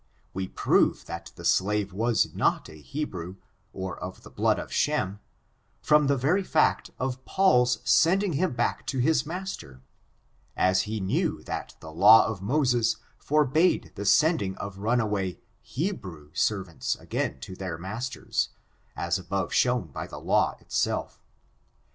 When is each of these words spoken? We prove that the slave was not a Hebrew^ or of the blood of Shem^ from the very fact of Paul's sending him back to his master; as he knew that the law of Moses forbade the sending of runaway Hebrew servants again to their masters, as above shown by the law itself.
We 0.33 0.47
prove 0.47 1.05
that 1.05 1.31
the 1.35 1.45
slave 1.45 1.93
was 1.93 2.33
not 2.33 2.67
a 2.69 2.81
Hebrew^ 2.81 3.35
or 3.71 3.99
of 3.99 4.23
the 4.23 4.31
blood 4.31 4.57
of 4.57 4.71
Shem^ 4.71 5.19
from 5.79 6.07
the 6.07 6.17
very 6.17 6.41
fact 6.43 6.89
of 6.97 7.23
Paul's 7.23 7.77
sending 7.83 8.33
him 8.33 8.53
back 8.53 8.87
to 8.87 8.97
his 8.97 9.27
master; 9.27 9.83
as 10.57 10.81
he 10.89 10.99
knew 10.99 11.43
that 11.43 11.75
the 11.81 11.91
law 11.91 12.25
of 12.25 12.41
Moses 12.41 12.95
forbade 13.19 13.91
the 13.93 14.05
sending 14.05 14.55
of 14.57 14.79
runaway 14.79 15.37
Hebrew 15.61 16.31
servants 16.33 16.95
again 16.95 17.39
to 17.41 17.53
their 17.55 17.77
masters, 17.77 18.49
as 18.95 19.19
above 19.19 19.53
shown 19.53 19.89
by 19.89 20.07
the 20.07 20.17
law 20.19 20.57
itself. 20.59 21.21